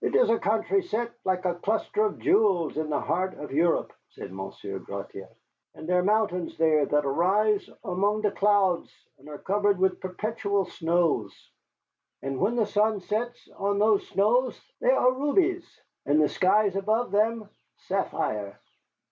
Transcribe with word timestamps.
"It 0.00 0.16
is 0.16 0.28
a 0.30 0.38
country 0.40 0.82
set 0.82 1.12
like 1.24 1.44
a 1.44 1.54
cluster 1.54 2.04
of 2.04 2.18
jewels 2.18 2.76
in 2.76 2.90
the 2.90 2.98
heart 3.00 3.34
of 3.34 3.52
Europe," 3.52 3.92
said 4.08 4.32
Monsieur 4.32 4.80
Gratiot, 4.80 5.28
"and 5.76 5.88
there 5.88 6.00
are 6.00 6.02
mountains 6.02 6.58
there 6.58 6.86
that 6.86 7.04
rise 7.06 7.70
amon 7.84 8.22
the 8.22 8.32
clouds 8.32 8.92
and 9.16 9.28
are 9.28 9.38
covered 9.38 9.78
with 9.78 10.00
perpetual 10.00 10.64
snows. 10.64 11.52
And 12.20 12.40
when 12.40 12.56
the 12.56 12.66
sun 12.66 12.98
sets 12.98 13.48
on 13.58 13.78
those 13.78 14.08
snows 14.08 14.60
they 14.80 14.90
are 14.90 15.12
rubies, 15.12 15.64
and 16.04 16.20
the 16.20 16.28
skies 16.28 16.74
above 16.74 17.12
them 17.12 17.48
sapphire." 17.76 18.58